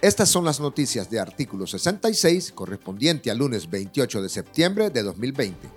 Estas 0.00 0.28
son 0.28 0.44
las 0.44 0.58
noticias 0.58 1.08
de 1.10 1.20
artículo 1.20 1.66
66 1.66 2.52
correspondiente 2.52 3.30
al 3.30 3.38
lunes 3.38 3.70
28 3.70 4.20
de 4.20 4.28
septiembre 4.28 4.90
de 4.90 5.02
2020. 5.04 5.68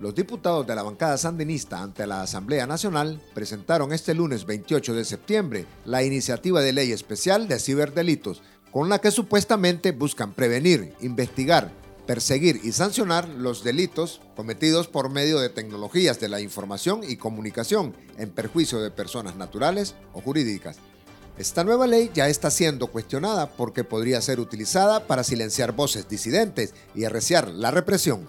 Los 0.00 0.14
diputados 0.14 0.66
de 0.66 0.74
la 0.74 0.82
bancada 0.82 1.16
sandinista 1.16 1.80
ante 1.80 2.06
la 2.06 2.22
Asamblea 2.22 2.66
Nacional 2.66 3.22
presentaron 3.32 3.92
este 3.92 4.12
lunes 4.12 4.44
28 4.44 4.92
de 4.92 5.04
septiembre 5.04 5.66
la 5.84 6.02
iniciativa 6.02 6.60
de 6.60 6.72
ley 6.72 6.92
especial 6.92 7.48
de 7.48 7.58
ciberdelitos, 7.58 8.42
con 8.72 8.88
la 8.90 8.98
que 8.98 9.10
supuestamente 9.10 9.92
buscan 9.92 10.34
prevenir, 10.34 10.92
investigar, 11.00 11.72
perseguir 12.06 12.60
y 12.62 12.72
sancionar 12.72 13.28
los 13.28 13.64
delitos 13.64 14.20
cometidos 14.36 14.86
por 14.88 15.10
medio 15.10 15.40
de 15.40 15.48
tecnologías 15.48 16.20
de 16.20 16.28
la 16.28 16.40
información 16.40 17.00
y 17.06 17.16
comunicación 17.16 17.94
en 18.16 18.30
perjuicio 18.30 18.80
de 18.80 18.90
personas 18.90 19.36
naturales 19.36 19.94
o 20.14 20.20
jurídicas. 20.20 20.76
Esta 21.36 21.64
nueva 21.64 21.86
ley 21.86 22.10
ya 22.14 22.28
está 22.28 22.50
siendo 22.50 22.86
cuestionada 22.86 23.50
porque 23.50 23.84
podría 23.84 24.22
ser 24.22 24.40
utilizada 24.40 25.06
para 25.06 25.22
silenciar 25.22 25.72
voces 25.72 26.08
disidentes 26.08 26.72
y 26.94 27.04
arreciar 27.04 27.48
la 27.48 27.70
represión. 27.70 28.26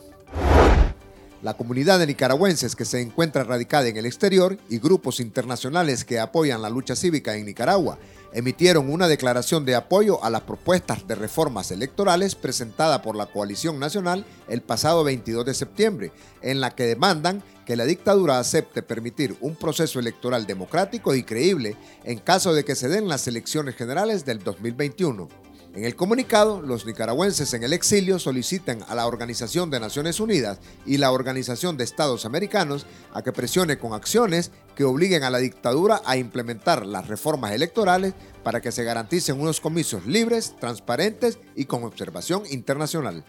La 1.42 1.56
comunidad 1.56 2.00
de 2.00 2.08
nicaragüenses 2.08 2.76
que 2.76 2.84
se 2.84 3.00
encuentra 3.00 3.44
radicada 3.44 3.88
en 3.88 3.96
el 3.96 4.08
exterior 4.08 4.58
y 4.70 4.80
grupos 4.80 5.20
internacionales 5.20 6.04
que 6.04 6.20
apoyan 6.20 6.62
la 6.62 6.70
lucha 6.70 6.96
cívica 6.96 7.36
en 7.36 7.46
Nicaragua 7.46 8.00
emitieron 8.34 8.92
una 8.92 9.08
declaración 9.08 9.66
de 9.66 9.76
apoyo 9.76 10.24
a 10.24 10.30
las 10.30 10.42
propuestas 10.42 11.08
de 11.08 11.16
reformas 11.16 11.72
electorales 11.72 12.36
presentada 12.36 13.02
por 13.02 13.16
la 13.16 13.28
Coalición 13.28 13.80
Nacional 13.80 14.26
el 14.48 14.62
pasado 14.62 15.04
22 15.04 15.46
de 15.46 15.54
septiembre, 15.54 16.12
en 16.42 16.62
la 16.62 16.76
que 16.76 16.84
demandan 16.84 17.44
que 17.66 17.76
la 17.76 17.86
dictadura 17.86 18.40
acepte 18.40 18.82
permitir 18.82 19.36
un 19.42 19.56
proceso 19.56 20.00
electoral 20.00 20.46
democrático 20.46 21.16
y 21.16 21.24
creíble 21.24 21.76
en 22.04 22.20
caso 22.20 22.54
de 22.54 22.64
que 22.64 22.76
se 22.76 22.88
den 22.88 23.08
las 23.08 23.28
elecciones 23.28 23.76
generales 23.76 24.26
del 24.26 24.40
2021. 24.40 25.47
En 25.74 25.86
el 25.86 25.96
comunicado, 25.96 26.62
los 26.62 26.86
nicaragüenses 26.86 27.54
en 27.54 27.64
el 27.64 27.72
exilio 27.72 28.18
solicitan 28.18 28.84
a 28.88 28.96
la 28.96 29.06
Organización 29.06 29.70
de 29.70 29.80
Naciones 29.80 30.20
Unidas 30.20 30.60
y 30.86 30.98
la 30.98 31.12
Organización 31.12 31.78
de 31.78 31.84
Estados 31.84 32.26
Americanos 32.26 32.88
a 33.14 33.22
que 33.22 33.32
presione 33.32 33.78
con 33.78 33.94
acciones 33.94 34.52
que 34.76 34.86
obliguen 34.86 35.24
a 35.24 35.30
la 35.30 35.38
dictadura 35.38 36.02
a 36.06 36.18
implementar 36.18 36.86
las 36.86 37.08
reformas 37.08 37.52
electorales 37.52 38.14
para 38.44 38.60
que 38.62 38.72
se 38.72 38.84
garanticen 38.84 39.40
unos 39.40 39.62
comicios 39.62 40.06
libres, 40.08 40.56
transparentes 40.60 41.38
y 41.56 41.66
con 41.66 41.84
observación 41.84 42.44
internacional 42.50 43.24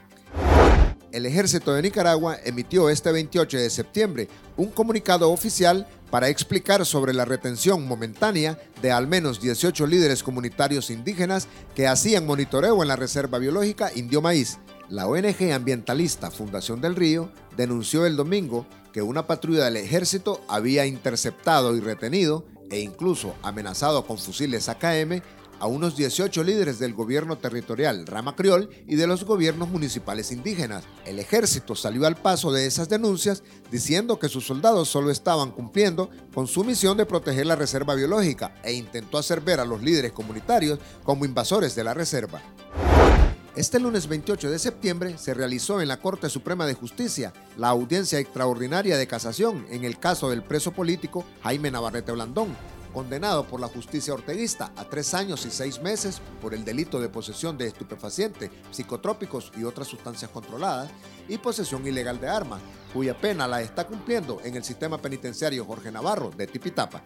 el 1.13 1.27
ejército 1.27 1.73
de 1.73 1.83
Nicaragua 1.83 2.37
emitió 2.45 2.91
este 2.91 3.13
28 3.13 3.59
de 3.59 3.71
septiembre 3.71 4.29
un 4.57 4.71
comunicado 4.71 5.31
oficial 5.31 5.87
para 6.11 6.29
explicar 6.29 6.85
sobre 6.87 7.13
la 7.13 7.25
retención 7.25 7.87
momentánea 7.87 8.59
de 8.83 8.93
al 8.93 9.07
menos 9.07 9.41
18 9.41 9.87
líderes 9.87 10.23
comunitarios 10.23 10.91
indígenas 10.91 11.49
que 11.75 11.87
hacían 11.87 12.27
monitoreo 12.27 12.83
en 12.83 12.89
la 12.89 12.97
Reserva 12.97 13.39
Biológica 13.39 13.91
Indio 13.95 14.23
Maíz. 14.23 14.59
La 14.89 15.07
ONG 15.07 15.53
ambientalista 15.53 16.31
Fundación 16.31 16.81
del 16.81 16.97
Río 16.97 17.31
denunció 17.57 18.07
el 18.07 18.17
domingo 18.17 18.67
que 18.93 19.03
una 19.03 19.27
patrulla 19.27 19.65
del 19.65 19.77
ejército 19.77 20.41
había 20.49 20.87
interceptado 20.87 21.77
y 21.77 21.81
retenido 21.81 22.47
e 22.71 22.81
incluso 22.81 23.35
amenazado 23.43 24.07
con 24.07 24.19
fusiles 24.19 24.69
AKM 24.69 25.23
a 25.61 25.67
unos 25.67 25.97
18 25.97 26.43
líderes 26.45 26.79
del 26.79 26.95
gobierno 26.95 27.39
territorial 27.39 28.07
Rama 28.07 28.37
Criol 28.37 28.71
y 28.87 28.97
de 28.97 29.07
los 29.07 29.25
gobiernos 29.25 29.69
municipales 29.69 30.33
indígenas. 30.33 30.85
El 31.05 31.19
ejército 31.19 31.75
salió 31.75 32.07
al 32.07 32.17
paso 32.17 32.53
de 32.53 32.67
esas 32.67 32.89
denuncias 32.89 33.43
diciendo 33.71 34.19
que 34.19 34.29
sus 34.29 34.47
soldados 34.47 34.89
solo 34.89 35.11
estaban 35.11 35.51
cumpliendo 35.51 36.11
con 36.35 36.47
su 36.47 36.65
misión 36.65 36.97
de 36.97 37.07
proteger 37.07 37.47
la 37.47 37.57
reserva 37.57 37.95
biológica 37.95 38.55
e 38.63 38.73
intentó 38.73 39.19
hacer 39.19 39.41
ver 39.41 39.61
a 39.61 39.65
los 39.65 39.83
líderes 39.83 40.13
comunitarios 40.13 40.79
como 41.03 41.25
invasores 41.25 41.75
de 41.75 41.85
la 41.85 41.95
reserva. 41.95 42.41
Este 43.59 43.81
lunes 43.81 44.07
28 44.07 44.53
de 44.53 44.59
septiembre 44.61 45.19
se 45.19 45.35
realizó 45.35 45.81
en 45.81 45.89
la 45.89 45.97
Corte 45.97 46.31
Suprema 46.31 46.65
de 46.65 46.75
Justicia 46.75 47.33
la 47.57 47.71
audiencia 47.71 48.21
extraordinaria 48.21 48.97
de 48.97 49.09
casación 49.09 49.67
en 49.69 49.85
el 49.85 49.99
caso 49.99 50.31
del 50.31 50.45
preso 50.45 50.71
político 50.71 51.25
Jaime 51.43 51.73
Navarrete 51.73 52.13
Blandón, 52.13 52.57
condenado 52.93 53.47
por 53.47 53.61
la 53.61 53.69
justicia 53.69 54.15
orteguista 54.15 54.73
a 54.77 54.85
tres 54.85 55.15
años 55.15 55.45
y 55.47 55.51
seis 55.51 55.81
meses 55.81 56.21
por 56.41 56.55
el 56.55 56.65
delito 56.65 57.01
de 57.01 57.09
posesión 57.09 57.57
de 57.59 57.67
estupefacientes, 57.67 58.51
psicotrópicos 58.71 59.53
y 59.57 59.65
otras 59.65 59.89
sustancias 59.89 60.31
controladas, 60.31 60.91
y 61.29 61.39
posesión 61.39 61.87
ilegal 61.87 62.21
de 62.21 62.29
armas, 62.29 62.61
cuya 62.93 63.17
pena 63.17 63.47
la 63.47 63.61
está 63.61 63.87
cumpliendo 63.87 64.41
en 64.45 64.57
el 64.57 64.65
sistema 64.65 64.99
penitenciario 64.99 65.65
Jorge 65.65 65.93
Navarro 65.93 66.31
de 66.31 66.47
Tipitapa. 66.47 67.03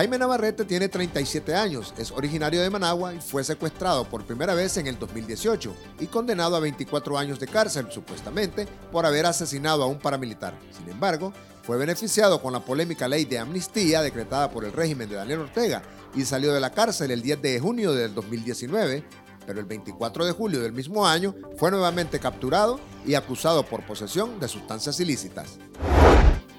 Jaime 0.00 0.16
Navarrete 0.16 0.64
tiene 0.64 0.88
37 0.88 1.54
años, 1.54 1.92
es 1.98 2.10
originario 2.10 2.62
de 2.62 2.70
Managua 2.70 3.12
y 3.12 3.20
fue 3.20 3.44
secuestrado 3.44 4.06
por 4.06 4.24
primera 4.24 4.54
vez 4.54 4.78
en 4.78 4.86
el 4.86 4.98
2018 4.98 5.74
y 6.00 6.06
condenado 6.06 6.56
a 6.56 6.60
24 6.60 7.18
años 7.18 7.38
de 7.38 7.46
cárcel, 7.46 7.86
supuestamente, 7.90 8.66
por 8.90 9.04
haber 9.04 9.26
asesinado 9.26 9.82
a 9.82 9.86
un 9.88 9.98
paramilitar. 9.98 10.54
Sin 10.74 10.88
embargo, 10.88 11.34
fue 11.64 11.76
beneficiado 11.76 12.40
con 12.40 12.54
la 12.54 12.60
polémica 12.60 13.08
ley 13.08 13.26
de 13.26 13.40
amnistía 13.40 14.00
decretada 14.00 14.50
por 14.50 14.64
el 14.64 14.72
régimen 14.72 15.06
de 15.06 15.16
Daniel 15.16 15.40
Ortega 15.40 15.82
y 16.14 16.24
salió 16.24 16.54
de 16.54 16.60
la 16.60 16.70
cárcel 16.70 17.10
el 17.10 17.20
10 17.20 17.42
de 17.42 17.60
junio 17.60 17.92
del 17.92 18.14
2019, 18.14 19.04
pero 19.46 19.60
el 19.60 19.66
24 19.66 20.24
de 20.24 20.32
julio 20.32 20.62
del 20.62 20.72
mismo 20.72 21.06
año 21.06 21.34
fue 21.58 21.70
nuevamente 21.70 22.18
capturado 22.18 22.80
y 23.04 23.16
acusado 23.16 23.66
por 23.66 23.84
posesión 23.84 24.40
de 24.40 24.48
sustancias 24.48 24.98
ilícitas. 24.98 25.58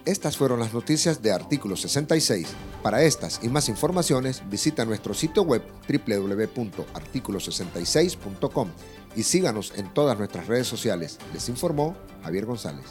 Estas 0.05 0.35
fueron 0.35 0.59
las 0.59 0.73
noticias 0.73 1.21
de 1.21 1.31
Artículo 1.31 1.75
66. 1.75 2.47
Para 2.81 3.03
estas 3.03 3.39
y 3.43 3.49
más 3.49 3.69
informaciones, 3.69 4.41
visita 4.49 4.83
nuestro 4.83 5.13
sitio 5.13 5.43
web 5.43 5.61
www.articulo66.com 5.87 8.69
y 9.15 9.21
síganos 9.23 9.73
en 9.75 9.93
todas 9.93 10.17
nuestras 10.17 10.47
redes 10.47 10.67
sociales. 10.67 11.19
Les 11.33 11.49
informó 11.49 11.95
Javier 12.23 12.45
González. 12.45 12.85